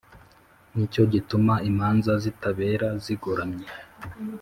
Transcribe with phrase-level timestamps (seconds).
[0.75, 3.67] ni cyo gituma imanza zitabera zigoramye